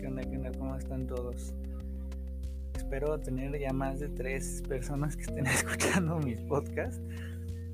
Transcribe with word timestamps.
¿Qué 0.00 0.06
onda? 0.06 0.22
¿Qué 0.22 0.34
onda? 0.34 0.50
¿Cómo 0.58 0.76
están 0.76 1.06
todos? 1.06 1.52
Espero 2.74 3.20
tener 3.20 3.58
ya 3.60 3.70
más 3.70 4.00
de 4.00 4.08
tres 4.08 4.62
personas 4.66 5.14
que 5.14 5.24
estén 5.24 5.46
escuchando 5.46 6.18
mis 6.20 6.40
podcasts, 6.40 7.02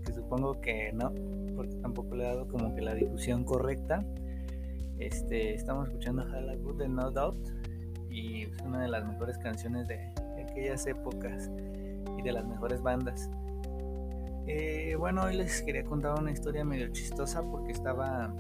que 0.04 0.12
supongo 0.12 0.60
que 0.60 0.92
no, 0.92 1.12
porque 1.54 1.76
tampoco 1.76 2.16
le 2.16 2.24
he 2.24 2.26
dado 2.26 2.48
como 2.48 2.74
que 2.74 2.82
la 2.82 2.94
difusión 2.94 3.44
correcta. 3.44 4.04
Este, 4.98 5.54
estamos 5.54 5.86
escuchando 5.86 6.22
Hala 6.22 6.56
Good 6.56 6.78
de 6.78 6.88
No 6.88 7.12
Doubt 7.12 7.48
y 8.10 8.42
es 8.42 8.60
una 8.62 8.82
de 8.82 8.88
las 8.88 9.06
mejores 9.06 9.38
canciones 9.38 9.86
de, 9.86 10.12
aquellas 10.42 10.84
épocas 10.88 11.48
y 12.18 12.22
de 12.22 12.32
las 12.32 12.44
mejores 12.44 12.82
bandas. 12.82 13.30
Eh, 14.48 14.96
bueno, 14.98 15.22
hoy 15.22 15.36
les 15.36 15.62
quería 15.62 15.84
contar 15.84 16.18
una 16.18 16.32
historia 16.32 16.64
medio 16.64 16.88
chistosa 16.88 17.40
porque 17.48 17.70
estaba 17.70 18.34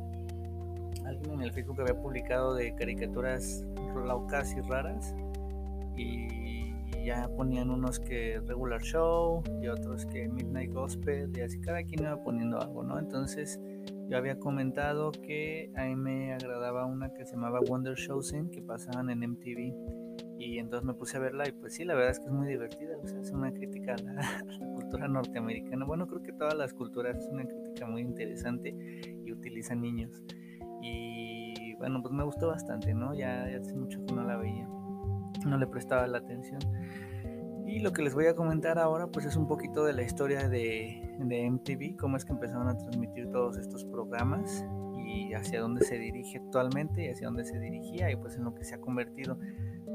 alguien 1.06 1.34
en 1.34 1.42
el 1.42 1.52
Facebook 1.52 1.80
había 1.80 2.00
publicado 2.00 2.54
de 2.54 2.74
caricaturas 2.74 3.64
locas 3.94 4.54
y 4.56 4.60
raras 4.60 5.14
y 5.96 6.46
ya 7.04 7.28
ponían 7.28 7.70
unos 7.70 8.00
que 8.00 8.40
regular 8.46 8.82
show 8.82 9.42
y 9.62 9.68
otros 9.68 10.04
que 10.06 10.28
midnight 10.28 10.72
gospel 10.72 11.30
y 11.36 11.40
así 11.40 11.60
cada 11.60 11.82
quien 11.84 12.02
iba 12.02 12.22
poniendo 12.22 12.60
algo, 12.60 12.82
¿no? 12.82 12.98
Entonces 12.98 13.60
yo 14.08 14.16
había 14.16 14.38
comentado 14.38 15.12
que 15.12 15.70
a 15.76 15.84
mí 15.84 15.96
me 15.96 16.32
agradaba 16.32 16.84
una 16.84 17.12
que 17.14 17.24
se 17.24 17.32
llamaba 17.32 17.60
Wonder 17.60 17.96
Chosen 17.96 18.50
que 18.50 18.60
pasaban 18.60 19.10
en 19.10 19.20
MTV 19.20 19.72
y 20.38 20.58
entonces 20.58 20.84
me 20.84 20.94
puse 20.94 21.16
a 21.16 21.20
verla 21.20 21.48
y 21.48 21.52
pues 21.52 21.74
sí, 21.74 21.84
la 21.84 21.94
verdad 21.94 22.10
es 22.10 22.18
que 22.18 22.26
es 22.26 22.32
muy 22.32 22.48
divertida, 22.48 22.96
o 23.02 23.06
sea, 23.06 23.20
es 23.20 23.30
una 23.30 23.52
crítica 23.52 23.94
a 23.94 24.02
la 24.02 24.44
cultura 24.74 25.08
norteamericana. 25.08 25.84
Bueno, 25.84 26.06
creo 26.06 26.22
que 26.22 26.32
todas 26.32 26.54
las 26.54 26.74
culturas 26.74 27.16
es 27.16 27.28
una 27.28 27.44
crítica 27.44 27.86
muy 27.86 28.02
interesante 28.02 28.74
y 29.24 29.32
utiliza 29.32 29.74
niños. 29.74 30.22
Y 30.80 31.74
bueno, 31.74 32.02
pues 32.02 32.12
me 32.12 32.24
gustó 32.24 32.48
bastante, 32.48 32.94
¿no? 32.94 33.14
Ya, 33.14 33.44
hace 33.44 33.74
mucho 33.74 34.04
que 34.04 34.14
no 34.14 34.24
la 34.24 34.36
veía, 34.36 34.68
no 35.46 35.58
le 35.58 35.66
prestaba 35.66 36.06
la 36.06 36.18
atención. 36.18 36.60
Y 37.66 37.80
lo 37.80 37.92
que 37.92 38.02
les 38.02 38.14
voy 38.14 38.26
a 38.26 38.34
comentar 38.34 38.78
ahora, 38.78 39.08
pues 39.08 39.26
es 39.26 39.36
un 39.36 39.48
poquito 39.48 39.84
de 39.84 39.92
la 39.92 40.02
historia 40.02 40.48
de, 40.48 41.16
de 41.18 41.50
MTV, 41.50 41.96
cómo 41.96 42.16
es 42.16 42.24
que 42.24 42.32
empezaron 42.32 42.68
a 42.68 42.76
transmitir 42.76 43.28
todos 43.30 43.56
estos 43.58 43.84
programas 43.84 44.64
y 45.06 45.34
hacia 45.34 45.60
dónde 45.60 45.84
se 45.84 45.98
dirige 45.98 46.38
actualmente 46.38 47.04
y 47.04 47.08
hacia 47.08 47.26
dónde 47.26 47.44
se 47.44 47.58
dirigía 47.58 48.10
y 48.10 48.16
pues 48.16 48.36
en 48.36 48.44
lo 48.44 48.54
que 48.54 48.64
se 48.64 48.74
ha 48.74 48.80
convertido. 48.80 49.38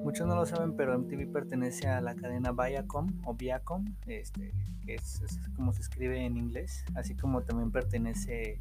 Muchos 0.03 0.27
no 0.27 0.35
lo 0.35 0.45
saben, 0.45 0.75
pero 0.75 0.97
MTV 0.97 1.31
pertenece 1.31 1.87
a 1.87 2.01
la 2.01 2.15
cadena 2.15 2.51
Viacom 2.51 3.21
o 3.25 3.35
Viacom, 3.35 3.85
este, 4.07 4.53
que 4.85 4.95
es, 4.95 5.21
es, 5.21 5.39
como 5.55 5.73
se 5.73 5.81
escribe 5.81 6.25
en 6.25 6.37
inglés, 6.37 6.83
así 6.95 7.15
como 7.15 7.43
también 7.43 7.71
pertenece 7.71 8.57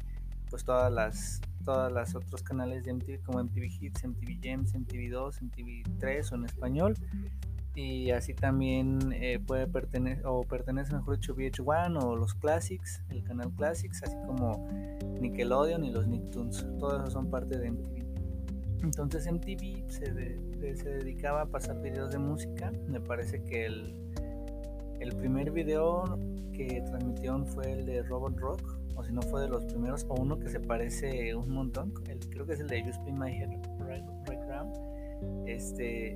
pues 0.51 0.63
todas 0.63 0.91
las 0.91 1.41
todas 1.63 1.91
las 1.91 2.15
otros 2.15 2.43
canales 2.43 2.83
de 2.83 2.93
MTV 2.93 3.23
como 3.23 3.43
MTV 3.43 3.63
Hits, 3.79 4.03
MTV 4.03 4.41
Gems, 4.41 4.73
MTV2, 4.73 5.41
MTV3 5.41 6.31
o 6.31 6.35
en 6.35 6.45
español. 6.45 6.95
Y 7.73 8.11
así 8.11 8.33
también 8.33 9.13
eh, 9.13 9.39
puede 9.39 9.65
pertenecer 9.65 10.25
o 10.25 10.43
pertenece 10.43 10.93
mejor 10.93 11.17
dicho 11.17 11.33
VH1 11.35 12.03
o 12.03 12.15
los 12.17 12.33
Classics, 12.33 13.01
el 13.09 13.23
canal 13.23 13.49
Classics, 13.55 14.03
así 14.03 14.17
como 14.25 14.67
Nickelodeon 15.21 15.85
y 15.85 15.91
los 15.91 16.05
Nicktoons, 16.05 16.67
todos 16.79 17.01
esos 17.01 17.13
son 17.13 17.29
parte 17.29 17.57
de 17.57 17.71
MTV. 17.71 18.01
Entonces 18.83 19.31
MTV 19.31 19.89
se, 19.89 20.11
de, 20.11 20.75
se 20.75 20.89
dedicaba 20.89 21.43
a 21.43 21.45
pasar 21.45 21.81
videos 21.81 22.11
de 22.11 22.17
música, 22.17 22.73
me 22.87 22.99
parece 22.99 23.41
que 23.43 23.67
el, 23.67 23.95
el 24.99 25.15
primer 25.15 25.51
video 25.51 26.19
que 26.51 26.83
transmitieron 26.87 27.45
fue 27.45 27.71
el 27.71 27.85
de 27.85 28.03
Robot 28.03 28.37
Rock, 28.37 28.80
no 29.11 29.21
fue 29.21 29.41
de 29.41 29.49
los 29.49 29.65
primeros, 29.65 30.05
o 30.09 30.15
uno 30.15 30.39
que 30.39 30.49
se 30.49 30.59
parece 30.59 31.35
un 31.35 31.49
montón, 31.49 31.93
el, 32.07 32.19
creo 32.29 32.45
que 32.45 32.53
es 32.53 32.59
el 32.59 32.67
de 32.67 32.83
You 32.83 32.89
Spin 32.89 33.17
My 33.17 33.31
Head 33.31 33.49
Right, 33.79 34.05
Round. 34.47 35.47
Este 35.47 36.15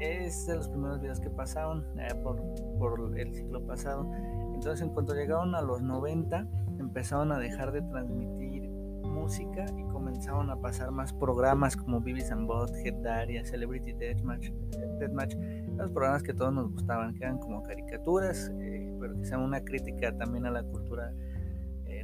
es 0.00 0.46
de 0.46 0.56
los 0.56 0.68
primeros 0.68 1.00
videos 1.00 1.18
que 1.20 1.30
pasaron 1.30 1.84
eh, 1.98 2.14
por, 2.22 2.40
por, 2.78 3.18
el 3.18 3.34
ciclo 3.34 3.64
pasado. 3.66 4.08
Entonces, 4.54 4.82
en 4.82 4.90
cuanto 4.90 5.14
llegaron 5.14 5.54
a 5.54 5.62
los 5.62 5.82
90, 5.82 6.46
empezaron 6.78 7.32
a 7.32 7.38
dejar 7.38 7.72
de 7.72 7.82
transmitir 7.82 8.68
música 8.68 9.66
y 9.76 9.82
comenzaron 9.92 10.50
a 10.50 10.56
pasar 10.56 10.90
más 10.90 11.12
programas 11.12 11.76
como 11.76 12.00
Beavis 12.00 12.30
and 12.30 12.48
Head 12.84 13.02
Daria, 13.02 13.44
Celebrity 13.44 13.92
Deathmatch, 13.92 14.50
Deathmatch, 15.00 15.34
los 15.76 15.90
programas 15.90 16.22
que 16.22 16.34
todos 16.34 16.52
nos 16.52 16.70
gustaban, 16.72 17.14
que 17.14 17.24
eran 17.24 17.38
como 17.38 17.62
caricaturas, 17.62 18.52
eh, 18.60 18.96
pero 19.00 19.16
que 19.16 19.24
sean 19.24 19.42
una 19.42 19.60
crítica 19.60 20.16
también 20.16 20.46
a 20.46 20.50
la 20.50 20.62
cultura 20.62 21.12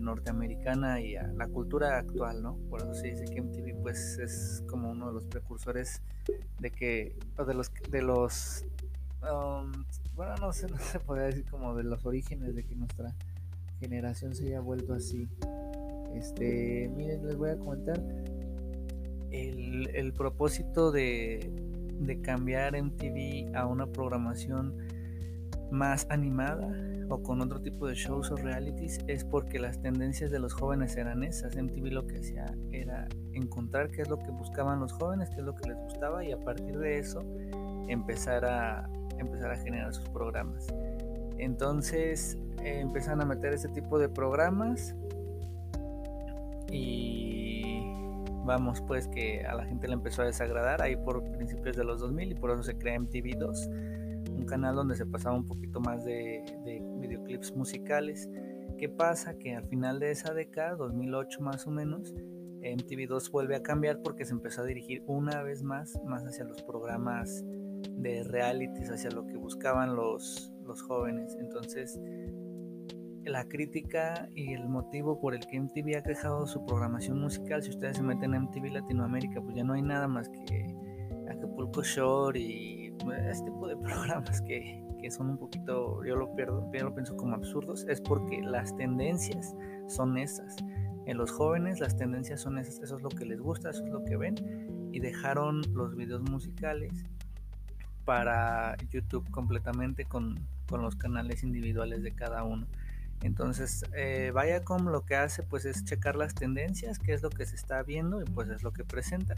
norteamericana 0.05 1.01
y 1.01 1.17
a 1.17 1.27
la 1.29 1.49
cultura 1.49 1.99
actual, 1.99 2.43
¿no? 2.43 2.57
Por 2.71 2.83
eso 2.83 2.95
se 2.95 3.09
dice 3.09 3.25
que 3.25 3.41
MTV 3.41 3.83
pues 3.83 4.19
es 4.19 4.63
como 4.69 4.91
uno 4.91 5.09
de 5.09 5.15
los 5.15 5.27
precursores 5.27 6.03
de 6.59 6.71
que, 6.71 7.17
de 7.47 7.55
los, 7.55 7.71
de 7.91 8.03
los, 8.03 8.65
um, 9.23 9.73
bueno, 10.15 10.35
no 10.41 10.53
sé, 10.53 10.67
no 10.71 10.79
se 10.79 11.01
podría 11.01 11.27
decir 11.27 11.45
como 11.51 11.75
de 11.75 11.85
los 11.85 12.05
orígenes 12.07 12.55
de 12.55 12.65
que 12.65 12.75
nuestra 12.75 13.15
generación 13.81 14.35
se 14.35 14.47
haya 14.47 14.61
vuelto 14.61 14.95
así. 14.95 15.29
Este, 16.15 16.89
miren, 16.95 17.27
les 17.27 17.37
voy 17.37 17.51
a 17.51 17.57
comentar 17.57 18.01
el, 19.31 19.91
el 19.95 20.13
propósito 20.13 20.93
de, 20.93 21.51
de 21.99 22.21
cambiar 22.21 22.81
MTV 22.81 23.57
a 23.57 23.67
una 23.67 23.87
programación 23.87 24.77
más 25.71 26.07
animada 26.11 26.69
o 27.09 27.23
con 27.23 27.41
otro 27.41 27.61
tipo 27.61 27.87
de 27.87 27.95
shows 27.95 28.31
o 28.31 28.37
realities 28.37 28.99
es 29.07 29.25
porque 29.25 29.59
las 29.59 29.81
tendencias 29.81 30.31
de 30.31 30.39
los 30.39 30.53
jóvenes 30.53 30.97
eran 30.97 31.23
esas. 31.23 31.57
MTV 31.57 31.93
lo 31.93 32.07
que 32.07 32.19
hacía 32.19 32.47
era 32.73 33.09
encontrar 33.33 33.91
qué 33.91 34.03
es 34.03 34.09
lo 34.09 34.19
que 34.19 34.31
buscaban 34.31 34.81
los 34.81 34.93
jóvenes, 34.93 35.31
qué 35.31 35.37
es 35.37 35.45
lo 35.45 35.55
que 35.55 35.69
les 35.69 35.79
gustaba 35.79 36.25
y 36.25 36.33
a 36.33 36.39
partir 36.39 36.79
de 36.79 36.99
eso 36.99 37.23
empezar 37.89 38.45
a, 38.45 38.89
empezar 39.19 39.51
a 39.51 39.57
generar 39.57 39.93
sus 39.93 40.09
programas. 40.09 40.67
Entonces 41.39 42.39
eh, 42.63 42.81
empezaron 42.81 43.23
a 43.23 43.27
meter 43.27 43.53
ese 43.53 43.69
tipo 43.69 43.99
de 43.99 44.09
programas 44.09 44.95
y 46.71 47.83
vamos 48.45 48.81
pues 48.83 49.09
que 49.09 49.45
a 49.47 49.55
la 49.55 49.65
gente 49.65 49.89
le 49.89 49.95
empezó 49.95 50.23
a 50.23 50.27
desagradar 50.27 50.83
ahí 50.83 50.97
por 50.97 51.23
principios 51.33 51.77
de 51.77 51.85
los 51.85 52.01
2000 52.01 52.33
y 52.33 52.35
por 52.35 52.51
eso 52.51 52.63
se 52.63 52.77
crea 52.77 52.99
MTV2 52.99 53.95
un 54.45 54.49
canal 54.49 54.77
donde 54.77 54.95
se 54.95 55.07
pasaba 55.07 55.35
un 55.35 55.47
poquito 55.47 55.81
más 55.81 56.05
de, 56.05 56.45
videoclips 57.01 57.57
musicales. 57.57 58.29
¿Qué 58.77 58.91
pasa? 58.91 59.39
Que 59.39 59.55
al 59.55 59.67
final 59.69 59.99
de 60.01 60.11
esa 60.11 60.35
década, 60.35 60.77
2008 60.77 61.41
más 61.41 61.67
o 61.67 61.71
menos, 61.71 62.15
MTV2 62.61 63.31
vuelve 63.31 63.57
a 63.57 63.63
cambiar 63.63 64.03
porque 64.03 64.27
se 64.27 64.33
empezó 64.33 64.61
a 64.61 64.67
dirigir 64.67 65.03
una 65.07 65.43
vez 65.43 65.63
más, 65.63 65.99
más 66.05 66.25
hacia 66.25 66.45
los 66.45 66.63
programas 66.63 67.43
de 67.97 68.23
realities, 68.25 68.91
hacia 68.91 69.11
lo 69.11 69.27
que 69.27 69.37
buscaban 69.37 69.97
los, 69.97 70.53
los 70.67 70.83
jóvenes. 70.83 71.37
Entonces, 71.41 71.99
la 73.25 73.49
crítica 73.49 74.29
y 74.35 74.53
el 74.53 74.69
motivo 74.69 75.21
por 75.21 75.35
el 75.35 75.47
que 75.47 75.59
MTV 75.59 75.97
ha 75.97 76.01
dejado 76.03 76.47
su 76.47 76.67
programación 76.67 77.19
musical, 77.19 77.63
si 77.63 77.71
ustedes 77.71 77.97
se 77.97 78.03
meten 78.03 78.35
en 78.35 78.43
MTV 78.43 78.73
Latinoamérica, 78.73 79.41
pues 79.41 79.57
ya 79.57 79.65
no 79.65 79.73
hay 79.73 79.83
nada 79.83 80.07
más 80.07 80.29
que 80.29 80.67
Acapulco 81.31 81.83
Shore 81.83 82.39
y 82.39 82.84
este 83.13 83.51
tipo 83.51 83.67
de 83.67 83.77
programas 83.83 84.41
que, 84.43 84.85
que, 85.01 85.11
son 85.11 85.31
un 85.31 85.39
poquito, 85.39 86.05
yo 86.05 86.17
lo, 86.17 86.35
pierdo, 86.35 86.71
yo 86.73 86.85
lo 86.85 86.95
pienso 86.95 87.17
como 87.17 87.35
absurdos, 87.35 87.87
es 87.89 88.01
porque 88.01 88.41
las 88.43 88.77
tendencias 88.77 89.55
son 89.89 90.17
esas. 90.19 90.57
En 91.07 91.19
los 91.19 91.31
jóvenes 91.31 91.81
las 91.81 91.97
tendencias 91.97 92.41
son 92.41 92.59
esas, 92.59 92.81
eso 92.81 92.97
es 92.97 93.03
lo 93.03 93.11
que 93.11 93.27
les 93.27 93.41
gusta, 93.41 93.71
eso 93.71 93.85
es 93.85 93.91
lo 93.91 94.05
que 94.05 94.17
ven, 94.17 94.35
y 94.93 95.01
dejaron 95.01 95.63
los 95.75 95.95
videos 95.95 96.23
musicales 96.31 97.05
para 98.05 98.77
YouTube 98.91 99.29
completamente 99.31 100.05
con, 100.05 100.39
con 100.69 100.83
los 100.83 100.97
canales 100.97 101.43
individuales 101.43 102.03
de 102.03 102.13
cada 102.13 102.45
uno. 102.45 102.67
Entonces, 103.25 103.87
eh, 103.97 104.33
Viacom 104.35 104.89
lo 104.89 105.07
que 105.07 105.17
hace 105.17 105.43
pues 105.43 105.65
es 105.65 105.83
checar 105.85 106.15
las 106.15 106.35
tendencias, 106.35 106.99
qué 106.99 107.15
es 107.15 107.23
lo 107.23 107.31
que 107.31 107.47
se 107.47 107.57
está 107.57 107.83
viendo 107.83 108.21
y 108.21 108.25
pues 108.27 108.51
es 108.51 108.63
lo 108.63 108.73
que 108.73 108.85
presenta. 108.85 109.35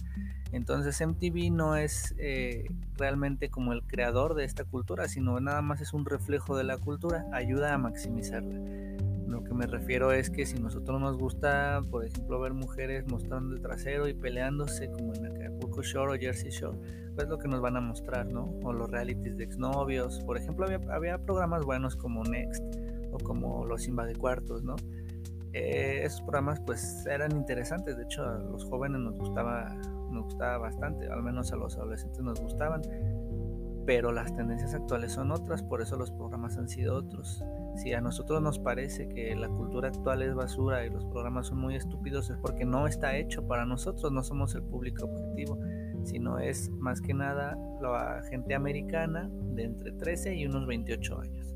Entonces 0.51 1.01
MTV 1.01 1.53
no 1.53 1.77
es 1.77 2.13
eh, 2.19 2.69
realmente 2.97 3.49
como 3.49 3.73
el 3.73 3.85
creador 3.85 4.35
de 4.35 4.45
esta 4.45 4.65
cultura, 4.65 5.07
sino 5.09 5.39
nada 5.39 5.63
más 5.63 5.81
es 5.81 5.93
un 5.93 6.05
reflejo 6.05 6.57
de 6.57 6.65
la 6.65 6.79
cultura, 6.79 7.27
ayuda 7.33 7.75
a 7.75 7.79
maximizarla. 7.79 8.59
Lo 9.29 9.45
que 9.45 9.55
me 9.55 9.67
refiero 9.67 10.11
es 10.11 10.31
que 10.31 10.47
si 10.47 10.59
nosotros 10.59 11.01
nos 11.01 11.17
gusta, 11.17 11.81
por 11.89 12.05
ejemplo, 12.05 12.41
ver 12.41 12.55
mujeres 12.55 13.07
mostrando 13.07 13.55
el 13.55 13.63
trasero 13.63 14.09
y 14.09 14.15
peleándose 14.15 14.91
como 14.91 15.15
en 15.15 15.27
Acapulco 15.27 15.83
Shore 15.83 16.17
o 16.17 16.21
Jersey 16.21 16.51
Shore, 16.51 16.79
pues 17.15 17.29
lo 17.29 17.39
que 17.39 17.47
nos 17.47 17.61
van 17.61 17.77
a 17.77 17.81
mostrar, 17.81 18.27
¿no? 18.27 18.53
O 18.65 18.73
los 18.73 18.91
realities 18.91 19.37
de 19.37 19.45
exnovios. 19.45 20.25
Por 20.25 20.37
ejemplo, 20.39 20.67
había, 20.67 20.81
había 20.93 21.19
programas 21.19 21.65
buenos 21.65 21.95
como 21.95 22.25
Next 22.25 22.65
como 23.19 23.65
Los 23.65 23.89
Cuartos, 24.19 24.63
¿no? 24.63 24.77
Eh, 25.53 26.03
esos 26.05 26.21
programas 26.21 26.61
pues 26.61 27.07
eran 27.07 27.33
interesantes, 27.33 27.97
de 27.97 28.03
hecho 28.03 28.23
a 28.23 28.39
los 28.39 28.67
jóvenes 28.67 29.01
nos 29.01 29.17
gustaba, 29.17 29.75
nos 30.11 30.25
gustaba 30.25 30.59
bastante, 30.59 31.09
al 31.09 31.23
menos 31.23 31.51
a 31.51 31.57
los 31.57 31.79
adolescentes 31.79 32.21
nos 32.21 32.39
gustaban, 32.41 32.83
pero 33.87 34.13
las 34.13 34.35
tendencias 34.37 34.75
actuales 34.75 35.13
son 35.13 35.31
otras, 35.31 35.63
por 35.63 35.81
eso 35.81 35.97
los 35.97 36.11
programas 36.11 36.59
han 36.59 36.69
sido 36.69 36.97
otros. 36.97 37.43
Si 37.77 37.95
a 37.95 38.01
nosotros 38.01 38.43
nos 38.43 38.59
parece 38.59 39.09
que 39.09 39.35
la 39.35 39.49
cultura 39.49 39.89
actual 39.89 40.23
es 40.23 40.35
basura 40.35 40.85
y 40.85 40.91
los 40.91 41.07
programas 41.07 41.47
son 41.47 41.59
muy 41.59 41.77
estúpidos, 41.77 42.29
es 42.29 42.37
porque 42.37 42.65
no 42.65 42.87
está 42.87 43.17
hecho 43.17 43.47
para 43.47 43.65
nosotros, 43.65 44.13
no 44.13 44.23
somos 44.23 44.55
el 44.57 44.63
público 44.63 45.07
objetivo. 45.07 45.59
sino 46.05 46.39
es 46.39 46.69
más 46.71 47.01
que 47.01 47.15
nada 47.15 47.57
la 47.81 48.23
gente 48.31 48.55
americana 48.55 49.31
de 49.55 49.65
entre 49.65 49.93
13 49.93 50.35
y 50.35 50.47
unos 50.47 50.67
28 50.67 51.21
años. 51.21 51.56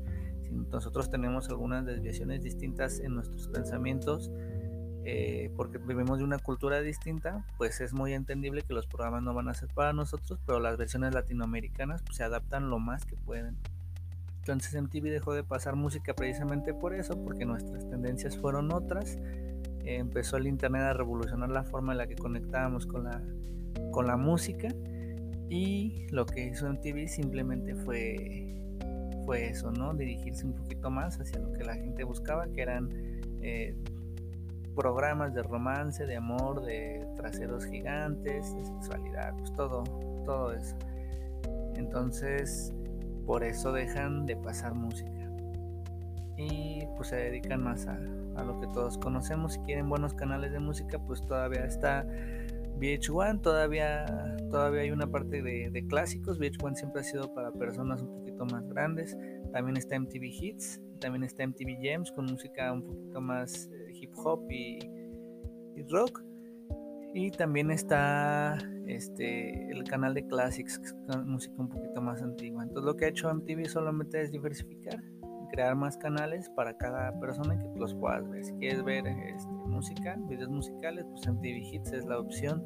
Nosotros 0.51 1.09
tenemos 1.09 1.49
algunas 1.49 1.85
desviaciones 1.85 2.43
distintas 2.43 2.99
en 2.99 3.15
nuestros 3.15 3.47
pensamientos, 3.47 4.31
eh, 5.03 5.51
porque 5.55 5.79
vivimos 5.79 6.19
de 6.19 6.23
una 6.23 6.37
cultura 6.37 6.81
distinta, 6.81 7.45
pues 7.57 7.81
es 7.81 7.93
muy 7.93 8.13
entendible 8.13 8.61
que 8.61 8.73
los 8.73 8.85
programas 8.85 9.23
no 9.23 9.33
van 9.33 9.47
a 9.47 9.53
ser 9.53 9.69
para 9.73 9.93
nosotros, 9.93 10.39
pero 10.45 10.59
las 10.59 10.77
versiones 10.77 11.13
latinoamericanas 11.13 12.03
pues, 12.03 12.17
se 12.17 12.23
adaptan 12.23 12.69
lo 12.69 12.79
más 12.79 13.05
que 13.05 13.15
pueden. 13.15 13.57
Entonces 14.39 14.79
MTV 14.79 15.03
dejó 15.09 15.33
de 15.33 15.43
pasar 15.43 15.75
música 15.75 16.13
precisamente 16.15 16.73
por 16.73 16.93
eso, 16.93 17.15
porque 17.23 17.45
nuestras 17.45 17.87
tendencias 17.89 18.37
fueron 18.37 18.71
otras. 18.73 19.17
Eh, 19.83 19.97
empezó 19.97 20.37
el 20.37 20.47
Internet 20.47 20.81
a 20.81 20.93
revolucionar 20.93 21.49
la 21.49 21.63
forma 21.63 21.91
en 21.91 21.99
la 21.99 22.07
que 22.07 22.15
conectábamos 22.15 22.85
con 22.85 23.03
la, 23.03 23.21
con 23.91 24.07
la 24.07 24.17
música 24.17 24.69
y 25.49 26.07
lo 26.11 26.25
que 26.25 26.47
hizo 26.47 26.71
MTV 26.71 27.07
simplemente 27.07 27.75
fue, 27.75 28.60
fue 29.31 29.47
eso, 29.47 29.71
¿no? 29.71 29.93
Dirigirse 29.93 30.45
un 30.45 30.51
poquito 30.51 30.91
más 30.91 31.17
hacia 31.17 31.39
lo 31.39 31.53
que 31.53 31.63
la 31.63 31.75
gente 31.75 32.03
buscaba, 32.03 32.47
que 32.51 32.61
eran... 32.61 32.89
Eh, 33.41 33.73
programas 34.75 35.33
de 35.33 35.43
romance, 35.43 36.05
de 36.05 36.15
amor, 36.15 36.63
de 36.63 37.05
traseros 37.17 37.65
gigantes, 37.65 38.55
de 38.55 38.65
sexualidad, 38.65 39.35
pues 39.37 39.53
todo, 39.53 39.83
todo 40.25 40.53
eso. 40.53 40.77
Entonces, 41.75 42.73
por 43.25 43.43
eso 43.43 43.73
dejan 43.73 44.25
de 44.25 44.37
pasar 44.37 44.73
música. 44.73 45.11
Y 46.37 46.87
pues 46.95 47.09
se 47.09 47.17
dedican 47.17 47.61
más 47.61 47.85
a, 47.87 47.97
lo 47.97 48.59
que 48.61 48.67
todos 48.67 48.97
conocemos. 48.97 49.53
Si 49.53 49.59
quieren 49.59 49.89
buenos 49.89 50.13
canales 50.13 50.53
de 50.53 50.59
música, 50.59 50.97
pues 50.99 51.21
todavía 51.21 51.65
está 51.65 52.05
VH1, 52.81 53.41
todavía, 53.41 54.35
todavía 54.49 54.81
hay 54.81 54.91
una 54.91 55.05
parte 55.05 55.43
de, 55.43 55.85
clásicos. 55.87 56.39
VH1 56.39 56.75
siempre 56.75 57.01
ha 57.01 57.03
sido 57.03 57.31
para 57.33 57.51
personas 57.51 58.01
un 58.01 58.11
poquito 58.11 58.43
más 58.45 58.67
grandes. 58.67 59.15
También 59.53 59.77
está 59.77 59.99
MTV 59.99 60.23
Hits, 60.23 60.81
también 60.99 61.23
está 61.23 61.45
MTV 61.45 61.79
Gems 61.79 62.11
con 62.11 62.25
música 62.25 62.73
un 62.73 62.83
poquito 62.83 63.21
más 63.21 63.69
hip 63.93 64.11
hop 64.15 64.49
y, 64.49 64.79
rock. 65.89 66.23
Y 67.13 67.29
también 67.29 67.71
está 67.71 68.57
este, 68.87 69.69
el 69.69 69.83
canal 69.83 70.13
de 70.13 70.25
Classics, 70.25 70.95
música 71.25 71.53
un 71.59 71.69
poquito 71.69 72.01
más 72.01 72.21
antigua. 72.23 72.63
Entonces 72.63 72.85
lo 72.85 72.95
que 72.95 73.05
ha 73.05 73.09
hecho 73.09 73.31
MTV 73.31 73.65
solamente 73.65 74.21
es 74.21 74.31
diversificar, 74.31 75.03
crear 75.51 75.75
más 75.75 75.97
canales 75.97 76.49
para 76.49 76.75
cada 76.75 77.11
persona 77.19 77.59
que 77.59 77.67
los 77.75 77.93
puedas 77.93 78.27
ver. 78.29 78.43
Si 78.43 78.53
quieres 78.53 78.83
ver 78.83 79.05
este, 79.07 79.51
música, 79.51 80.17
videos 80.27 80.49
musicales, 80.49 81.05
pues 81.11 81.27
MTV 81.27 81.73
Hits 81.73 81.91
es 81.91 82.05
la 82.05 82.19
opción. 82.19 82.63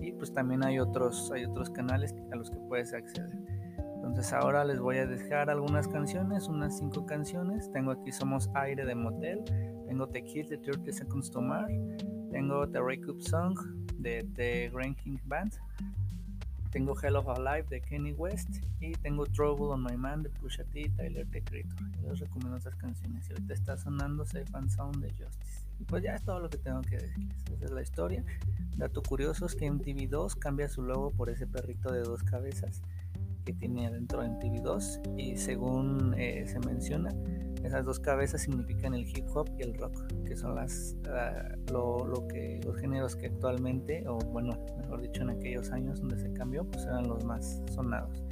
Y 0.00 0.12
pues 0.12 0.32
también 0.32 0.64
hay 0.64 0.78
otros, 0.78 1.30
hay 1.34 1.44
otros 1.44 1.70
canales 1.70 2.14
a 2.32 2.36
los 2.36 2.50
que 2.50 2.56
puedes 2.68 2.94
acceder. 2.94 3.36
Entonces 3.96 4.32
ahora 4.32 4.64
les 4.64 4.78
voy 4.78 4.98
a 4.98 5.06
dejar 5.06 5.50
algunas 5.50 5.88
canciones, 5.88 6.48
unas 6.48 6.78
cinco 6.78 7.04
canciones. 7.04 7.70
Tengo 7.72 7.90
aquí 7.90 8.12
Somos 8.12 8.48
Aire 8.54 8.86
de 8.86 8.94
Motel, 8.94 9.42
tengo 9.86 10.08
The 10.08 10.24
Kids 10.24 10.50
de 10.50 10.58
30 10.58 10.92
Seconds 10.92 11.30
to. 11.30 11.40
Tengo 12.30 12.68
The 12.68 12.80
Wake 12.80 13.08
Up 13.08 13.20
Song 13.20 13.58
de 13.98 14.26
The 14.34 14.70
Grand 14.72 14.96
King 14.96 15.18
Band. 15.26 15.52
Tengo 16.70 16.94
Hell 17.00 17.16
of 17.16 17.28
a 17.28 17.38
Life 17.38 17.68
de 17.68 17.80
Kenny 17.80 18.12
West. 18.12 18.48
Y 18.80 18.92
tengo 18.92 19.26
Trouble 19.26 19.66
on 19.66 19.82
My 19.82 19.96
Man 19.96 20.22
de 20.22 20.30
Pusha 20.30 20.64
T 20.64 20.80
y 20.80 20.88
Tyler 20.90 21.26
The 21.30 21.42
Creator. 21.42 21.80
Les 22.02 22.20
recomiendo 22.20 22.56
esas 22.56 22.74
canciones. 22.76 23.28
Y 23.28 23.32
ahorita 23.32 23.54
está 23.54 23.76
sonando 23.76 24.24
Safe 24.24 24.46
and 24.52 24.70
Sound 24.70 25.02
de 25.02 25.10
Justice. 25.10 25.66
Y 25.80 25.84
pues 25.84 26.02
ya 26.02 26.14
es 26.14 26.22
todo 26.22 26.40
lo 26.40 26.50
que 26.50 26.58
tengo 26.58 26.82
que 26.82 26.96
decirles. 26.96 27.36
Esa 27.52 27.64
es 27.64 27.70
la 27.70 27.82
historia. 27.82 28.24
Dato 28.76 29.02
curioso 29.02 29.46
es 29.46 29.54
que 29.54 29.70
MTV2 29.70 30.38
cambia 30.38 30.68
su 30.68 30.82
logo 30.82 31.10
por 31.10 31.30
ese 31.30 31.46
perrito 31.46 31.92
de 31.92 32.00
dos 32.00 32.22
cabezas 32.22 32.82
que 33.44 33.52
tiene 33.54 33.86
adentro 33.86 34.22
MTV2. 34.22 35.16
Y 35.16 35.36
según 35.36 36.14
eh, 36.18 36.44
se 36.46 36.58
menciona, 36.60 37.10
esas 37.64 37.84
dos 37.84 37.98
cabezas 37.98 38.42
significan 38.42 38.94
el 38.94 39.08
hip 39.08 39.24
hop 39.34 39.50
y 39.58 39.62
el 39.62 39.74
rock, 39.74 40.06
que 40.24 40.36
son 40.36 40.54
las 40.54 40.96
ah, 41.08 41.48
lo, 41.72 42.26
que 42.28 42.60
los 42.64 42.76
géneros 42.76 43.16
que 43.16 43.26
actualmente, 43.26 44.06
o 44.06 44.18
bueno, 44.18 44.52
dicho, 45.02 45.22
en 45.22 45.30
aquellos 45.30 45.70
años 45.70 46.00
donde 46.00 46.18
se 46.18 46.32
cambió, 46.32 46.64
pues 46.64 46.84
eran 46.84 47.08
los 47.08 47.24
más 47.24 47.62
sonados. 47.72 48.22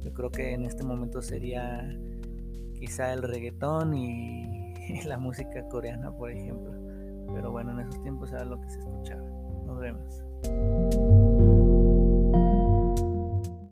Yo 0.00 0.12
creo 0.12 0.30
que 0.30 0.52
en 0.52 0.64
este 0.64 0.84
momento 0.84 1.20
sería 1.20 1.88
quizá 2.78 3.12
el 3.12 3.22
reggaetón 3.22 3.94
y 3.94 5.02
la 5.06 5.18
música 5.18 5.66
coreana, 5.68 6.12
por 6.12 6.30
ejemplo. 6.30 6.72
Pero 7.34 7.50
bueno, 7.50 7.72
en 7.72 7.80
esos 7.80 8.02
tiempos 8.02 8.32
era 8.32 8.44
lo 8.44 8.60
que 8.60 8.70
se 8.70 8.78
escuchaba. 8.78 9.28
Nos 9.66 9.80
vemos. 9.80 11.05